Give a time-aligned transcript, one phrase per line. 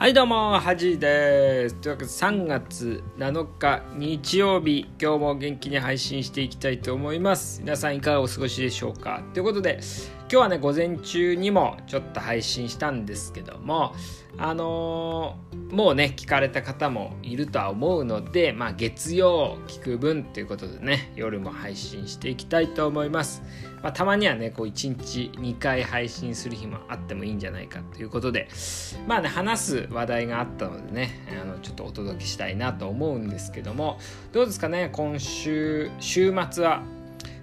[0.00, 1.74] はいどうもはじです。
[1.74, 7.60] というわけで3月7日日曜日今日も元気に配信していきたいと思います。
[7.60, 9.22] 皆さんいかがお過ごしでしょうか。
[9.34, 9.78] ということで
[10.20, 13.94] 今日はね午前中にもちょっと配信したんですけども
[14.38, 23.42] あのー、もうね聞かれた方もいるとは思うのでまあ月曜聞く分ということでね夜も配信していきたいと思います。
[23.82, 28.48] まあ、たまにはねこう1日2回配信する日もあってもいいんじゃないかということで
[29.06, 33.98] まあね話す話題があったのでねあのちょっとお届けしたいなと思うんですけども
[34.32, 36.82] どうですかね今週週末は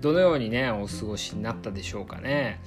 [0.00, 2.60] どのようにねお過ごしになったでしょうかね。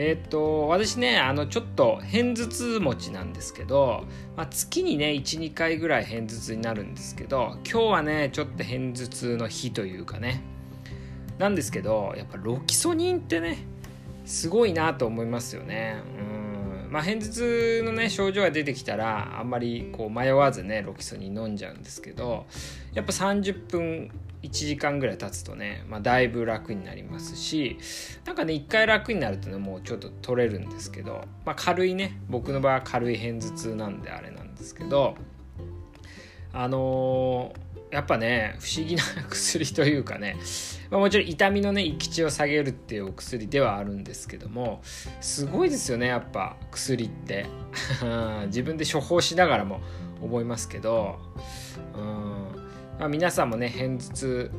[0.00, 4.04] えー、と私ねあのちょっと片頭痛持ちなんですけど、
[4.36, 10.40] まあ、月にね12回ぐらい片頭痛になるんですけど今日はねちょっと片頭痛の日というかね
[11.38, 13.58] なんですけどやっぱロキソニンってね
[14.24, 15.96] すごいなと思いますよね。
[16.32, 16.37] うん
[16.90, 22.46] まあ、片頭痛のね症状が出てきたらあんまりこう迷わずねロキソニン飲んじゃうんですけど
[22.94, 24.10] やっぱ30分
[24.42, 27.78] 1時間ぐらい経つとね、まあ、だいぶ楽になりますし
[28.24, 35.16] なんかね一回楽になるとねもうちょっと取れるんですけど、まあ、軽いね僕の場合は軽い片頭痛なんであれなんですけど
[36.52, 40.36] あのーやっぱね不思議な薬というかね、
[40.90, 44.80] まあ、もちろん痛みのねき地を下げるっていうお薬ではあるんですけども
[45.20, 47.46] すごいですよねやっぱ薬って。
[48.46, 49.80] 自分で処方しながらも
[50.20, 51.18] 思いますけど
[51.94, 52.02] うん、
[52.98, 54.50] まあ、皆さんもね片頭痛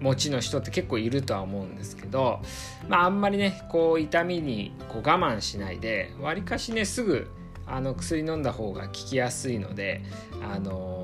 [0.00, 2.40] 持ちの人って結構いるとは思うんですけど、
[2.88, 7.30] まあ、あんまりねこう痛みにこう我慢しないでわりかしねすぐ
[7.66, 10.02] あの薬飲んだ方が効きやすいので
[10.42, 11.01] あの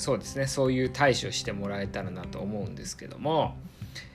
[0.00, 0.46] そうですね。
[0.46, 3.54] そういう対処してもらえたらなと思うんですけども、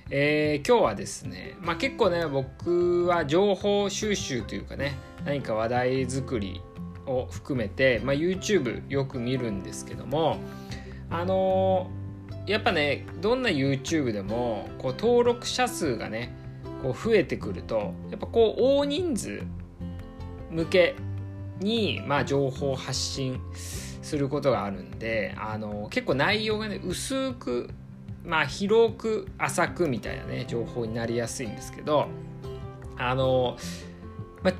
[0.09, 6.59] えー、今日はですね、まあ、結構ね僕は情報収集というかね何か話題作り
[7.05, 10.37] を含めて、まあ、YouTube よく見るんですけども
[11.11, 16.35] あのー、やっぱねどんな YouTube でもこう登録者数がね
[16.81, 19.43] こう増えてくるとやっぱこう大人数
[20.49, 20.95] 向け
[21.59, 23.39] に、まあ、情報発信
[24.05, 27.71] することがあるんであの結構内容がね薄く
[28.23, 32.07] まあ広く浅くみたいなね情報になりやすいんですけど
[32.97, 33.57] あの、
[34.43, 34.53] ま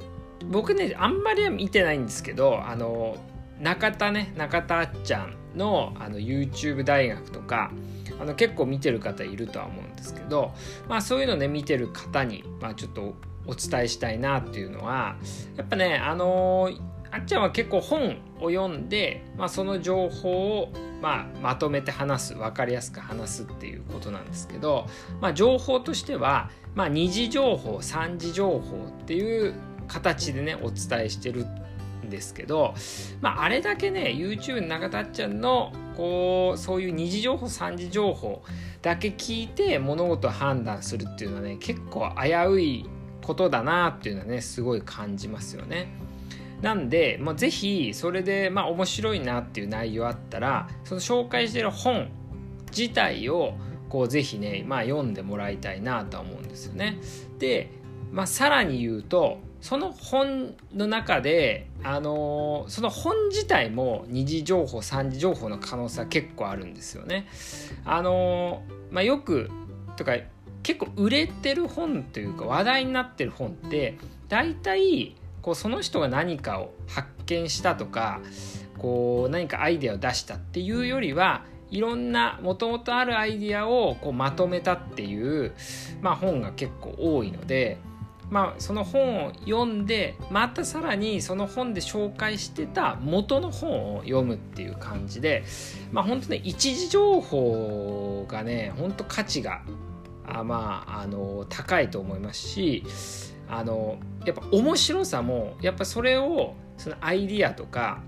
[0.50, 3.17] 僕ねあんまりは見てないんですけどあの
[3.59, 7.72] 中田ね中田あっちゃんのあの YouTube 大学とか
[8.19, 10.53] あの結構見てる方いるとは思うんですけど、
[10.89, 15.17] まあ、そういうのね見てる方に、まあ、ちょっとお伝えしたいなっていうのは
[15.55, 24.85] やっぱねあのーあっちゃんは結構本を読んで、まあ、その情報を、まあ、まとめて話す分かりやすく話すっていうことなんですけど、
[25.21, 29.53] まあ、情報としては、まあ、二次情報三次情報っていう
[29.87, 31.45] 形でねお伝えしてる
[32.05, 32.73] んですけど、
[33.21, 38.43] まあ、あれだけね YouTube の中田っちゃんのこうそういう二次情報三次情報
[38.81, 42.89] だけ聞いて物事を判断するっていうのはね結構危うい
[43.21, 45.87] ことだなっていうのはねすごい感じますよね。
[46.65, 52.09] なんで、まあ、ぜひそれで、まあ、面白いなっていう内容あったらその紹介してる本
[52.75, 53.53] 自体を
[53.87, 56.97] こうぜひね、まあ、読んでもらいたいなとは思うんですよね。
[57.37, 57.69] で、
[58.11, 67.27] まあ、さらに言うとその本の中で、あのー、その本自体も二次情報三次情報の可能性は結構あるんですよね。
[67.85, 69.51] あのー、まあ、よく
[69.97, 70.17] とか
[70.63, 73.99] 結構売れてる本というか話題になってる本って
[74.29, 75.15] 大体
[75.45, 78.19] こうその人が何かを発見したとか
[78.79, 85.53] こう何かアイデアを出したっていうよりはいろんなもともとあるアイデアをこうまとめたっていう、
[86.01, 87.78] まあ、本が結構多いので、
[88.31, 95.44] まあ、その本を読んでまたさらにその本で紹介してた元の本を読むっていう感じで、
[95.91, 99.61] まあ、本当ね一時情報がね本当価値が
[100.28, 102.84] あまああの高いと思いますし
[103.49, 108.01] あのやっぱ面白さもやっぱそれをそのアイディアとか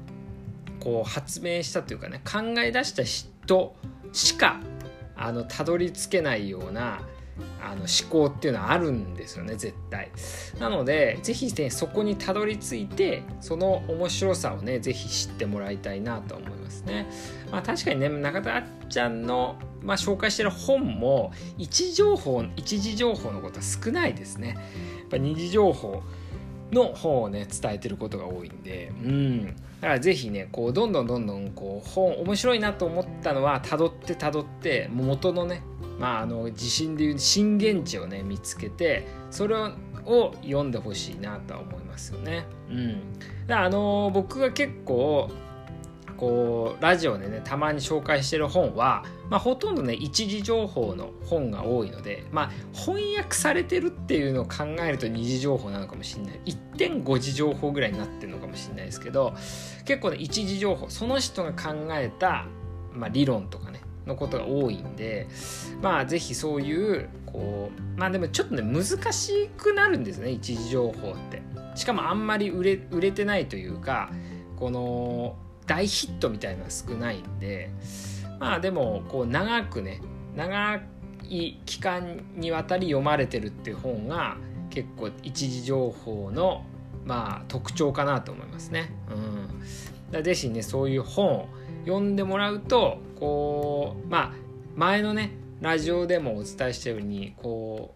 [0.80, 3.76] こう発明したというかね考え出した人
[4.14, 4.60] しか
[5.16, 7.02] あのたどり着けないような
[7.62, 10.12] あの思考っていうのはあるんですよね絶対。
[10.60, 17.08] なので是非ねそこにたどり着いてその面白さをね是非知ってもらいたいなと思いますね。
[17.52, 24.50] まあ確かにね中田あっちゃんのまあ、紹介してる本も一情報一時情報のことは少ないですね。
[24.50, 26.04] やっぱ二次情報
[26.72, 28.92] の方をね伝えてることが多いんで。
[29.02, 29.46] うん。
[29.46, 35.62] だから是非ねこうどんどんどんどんこう本面白いなと思ったのはたどってたどって元のね
[36.00, 42.46] まああの地震でいう震源地をね見つけてそれを読んでほしいなとは思いますよね。
[42.70, 45.30] うん、あの僕が結構
[46.18, 56.40] こうラジオでねたまに紹介してる本は、まあ、ほとんどね一時情報の本が多いので、まあ、翻訳されてるっていうのを考えると二次情報なのかもしれない。
[56.46, 59.34] 1.5次情報ぐらいになってるのかもしれないですけど
[59.86, 62.46] 結構ね一時情報その人が考えた、
[62.94, 65.28] まあ、理論とかねのことが多いんで
[65.82, 71.42] まあ是非そういうこうまあでもちょっとね難しくなるんですね一時情報って。
[71.78, 74.10] しかもあんまり売れ売れてないというか
[74.58, 75.38] この
[75.68, 77.70] 大ヒットみたいなのは少ないんで
[78.40, 80.02] まあでもこう長くね
[80.36, 80.82] 長
[81.30, 84.38] い期間にわたり読まれてるっていう本が
[84.70, 86.66] 結構一時情報の
[87.06, 88.92] まあ特徴かなと思いますね。
[89.10, 91.50] うん、だぜひねそういう本を
[91.86, 94.32] 読んでもらうとこうまあ
[94.76, 95.32] 前のね
[95.62, 97.96] ラジオでもお伝えしたようにこ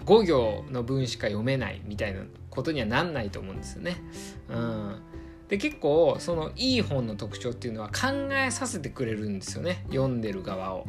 [0.00, 3.96] う5行の文しか読めないみたいなことにはなんないと思うんですよね。
[4.48, 5.02] うん
[5.50, 10.86] で結構そのいい本の特徴っていうのは考えさせてくれるんですよね読んでる側を。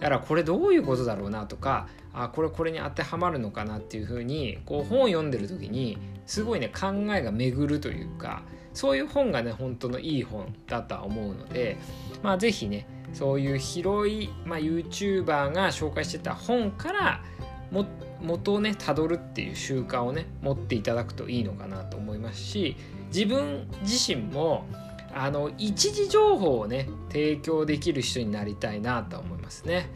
[0.00, 11.76] だからこれどういうことだろうなとかあこれこれに当てはまるのかなっていうふうにこう本を読んでる時にすごいね考えが巡るというかそういう本がね本当のいい本だとは思うので
[12.22, 17.22] まあ是非ねそういう広い、まあ、YouTuber が紹介してた本から
[17.70, 17.86] も
[18.22, 22.76] 元をねたどるっていう習慣をね持っていただくといいのかなと思いますし
[23.08, 24.66] 自分自身も
[25.14, 29.74] あの一時情報をね提供できる人になりたいなと思いますね。
[29.74, 29.86] やっ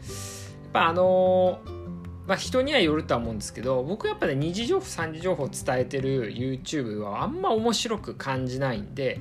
[0.73, 1.59] ぱあの
[2.25, 9.19] まあ、人にはよるとは思うんですけど僕やっぱね二次情報三次情報を伝えてる YouTube はあんま面白く感じないんで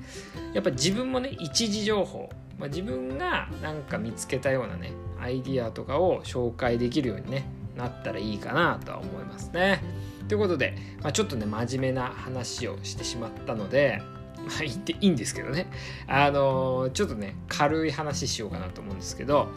[0.54, 7.44] やっぱ自分もね一時情報、まあ、自分がなんか見つけたようなねアイディアとかを紹介できるようにね
[7.76, 9.82] なったらいいかなとは思いますね。
[10.28, 14.02] ということで、まあ、ちょっとね真面目な話をしてしまったので
[14.36, 15.68] まあ言っていいんですけどね。
[16.06, 19.48] あのー、ちょっとね軽い話しようかなと思うんですけど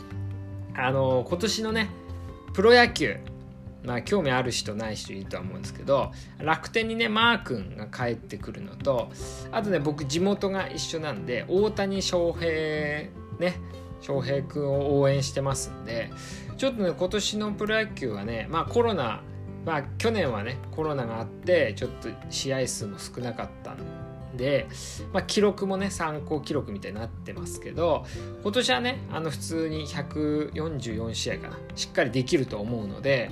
[0.75, 1.89] あのー、今年のね
[2.53, 3.17] プロ野球
[3.85, 9.11] まあ興味ある人ない人いるとは思うんですけど楽天にねマー君が帰ってくるのと
[9.51, 12.47] あとね僕地元が一緒なんで大谷翔平
[13.39, 13.59] ね
[14.01, 16.11] 翔平君を応援してますんで
[16.57, 19.21] ちょっとね今年のプロ野球はねまあコロナ
[19.65, 23.77] まあ去年はねコロナがあってちょっと試合数も少なかったん
[24.37, 24.67] で、
[25.11, 28.05] まあ、記録もね参考記録みたいになってますけど
[28.43, 33.31] 今年はねあの普通に144試合かなしっかりできると思うので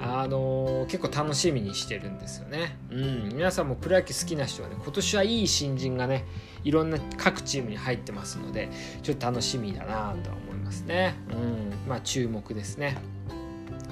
[0.00, 2.76] あのー、結構楽しみにしてるんですよね。
[2.90, 6.26] うん、皆さんもプロ野球好きな人はね今年はいい新人がね
[6.64, 8.70] いろんな各チームに入ってますので
[9.02, 11.14] ちょっと楽しみだなと思いますね。
[11.30, 12.96] うん、まあ注目ですね。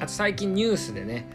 [0.03, 1.31] あと最近ニュースでね、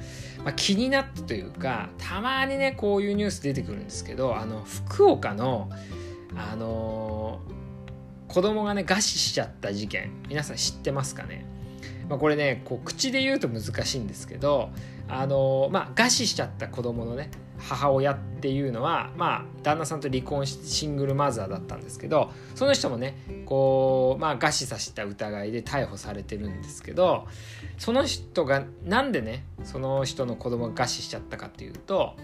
[0.48, 5.70] まあ、気になったというかたまにねこういうニュース出てくるんですけどあの福岡の
[6.38, 11.46] あのー、子供がね餓死しちゃった事件皆さん知ってますかね？
[12.08, 14.70] まあ、これねこう口で言うと難しいんですけど
[15.10, 23.15] あのまあ餓死しちゃった子供のね母親っていうのはまあ旦那さんと離婚してシングルマザーだったんですけどその人もね
[23.45, 27.27] こうまあ餓死させた疑いで逮捕されてるんですけど
[27.77, 32.15] その人がなんでねその人の子供が餓死しちゃったかっていうと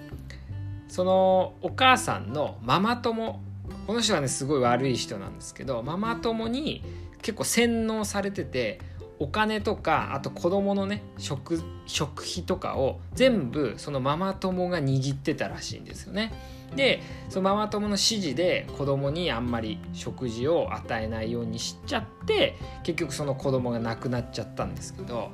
[0.87, 3.41] そのお母さんのママ友
[3.87, 6.83] この人はねすごい悪い人なんですけどママ友に
[7.23, 8.79] 結構洗脳されてて
[9.23, 16.33] お金とかあと子供のね食食費とかを全部そのママ友が握ってたらしいんですよね。
[16.75, 25.31] でそのママ友の指示で子供にあんまり食事を与えないようにしちゃって結局その子供が亡くなっちゃったんですけど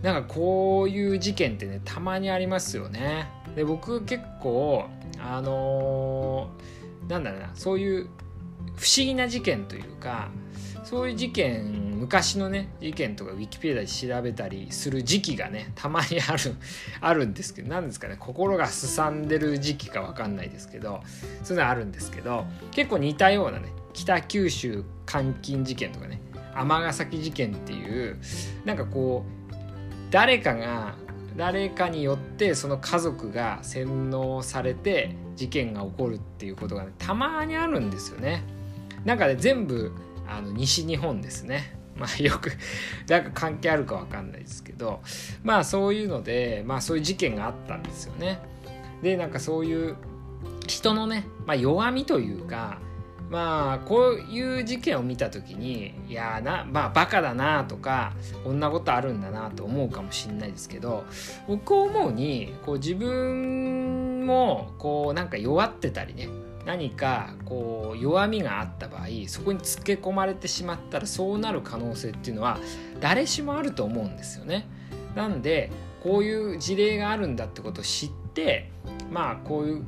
[0.00, 3.28] なんかこういう事件ってねたまにありますよね。
[3.54, 4.86] で僕結構
[5.18, 8.08] あのー、なんだろうなそういう
[8.76, 10.30] 不思議な事件というか
[10.84, 16.54] そういう事件昔のね事件とかウィキペディアで調べたりする時期がねたまにある
[17.00, 21.02] あるんですけど何ですかね心がすさんでる時期か分かんないですけど
[21.42, 26.20] そういうのあるんですけど結構似たようなね北九州監禁事件とかね
[26.54, 28.18] 尼崎事件っていう
[28.64, 29.54] なんかこう
[30.10, 30.94] 誰かが
[31.36, 38.42] 誰かによってその家族が洗脳されて事件が起こるっていうことが、ね、たまにあるんですよね。
[39.06, 39.92] なんかね全部
[40.28, 41.74] あの西日本ですね。
[41.96, 42.52] まあよく
[43.08, 45.00] なんか関係あるか分かんないですけど
[45.42, 48.40] まあそういうのでまあそういう事件があったんですよね。
[49.00, 49.96] でなんかそういう
[50.66, 52.80] 人のね、まあ、弱みというか
[53.30, 58.12] まあこういう事件を見た時にいやなまあバカだなとか
[58.44, 61.04] こんなことあるんだなと思うかもしれないですけど
[61.48, 66.28] 僕思うにこう自分もこうなんか弱ってたりね
[66.66, 72.58] 何かこう弱みがあった場合そこにつけ込まれてしまったらそうなる可能性っていうのは
[73.00, 74.68] 誰しもあると思うんですよね。
[75.14, 75.70] なんで
[76.02, 78.70] こういう事例があるんだってことを知って
[79.10, 79.84] まあこういう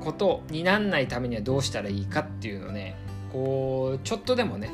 [0.00, 2.96] ことになんないためにはどうしたらいいかっていうのね
[3.32, 4.70] こうちょっとでもね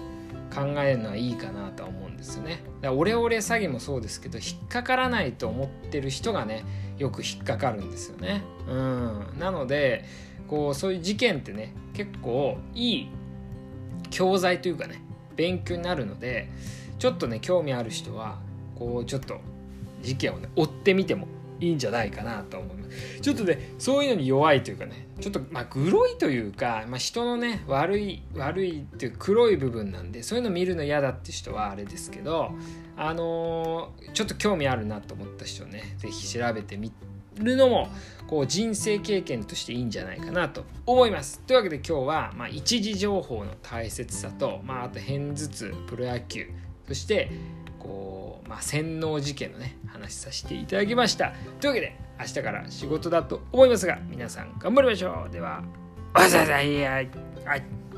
[0.54, 2.62] 考えるのはいいかなとは思うんですよね。
[2.82, 6.64] だからオレオレ詐欺もそうですけど引っかからないと思ってる人がね
[6.98, 8.42] よく引っかかるんですよね。
[8.68, 10.04] うん、なので
[10.50, 13.08] こうそういう事件ってね結構いい
[14.10, 15.00] 教材というかね
[15.36, 16.50] 勉強になるので
[16.98, 18.40] ちょっとね興味ある人は
[18.74, 19.38] こうちょっと
[20.02, 21.28] 事件をね追ってみても
[21.60, 32.50] いいんじゃないかなと思いますちょっとねそういうのに弱いというかねちょっとまあグロいというか、まあ、人のね悪い悪いっていう黒い部分なんでそういうの見るの嫌だって人はあれですけど
[32.96, 36.92] あのー、ちょっと興味あるなと思った人ね是非調べてみ
[37.36, 37.88] るのも
[38.30, 41.40] こう人生経験としていいんじゃないかなと思います。
[41.40, 46.48] というわけで今日は、まあ、一時情報の大切さと、まあ、あと片頭痛プロ野球
[46.86, 47.28] そして
[47.80, 51.32] こう、まあ、洗脳事件のね話させていただきました。
[51.60, 55.32] というわけで明日から仕事だと思いますが皆さん頑張りましょう。
[55.32, 55.64] では
[56.14, 56.66] おはようござい。
[57.48, 57.89] ます